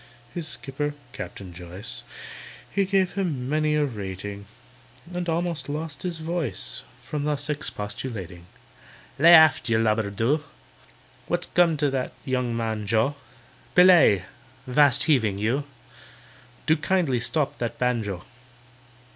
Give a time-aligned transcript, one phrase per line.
[0.33, 2.01] His skipper (CAPTAIN JOYCE),
[2.71, 4.47] He gave him many a rating,
[5.13, 8.47] And almost lost his voice From thus expostulating:
[9.19, 10.43] "Lay aft, you lubber, do!
[11.27, 13.13] What's come to that young man, JOE?
[13.75, 15.37] Belay!—'vast heaving!
[15.37, 15.65] you!
[16.65, 18.23] Do kindly stop that banjo!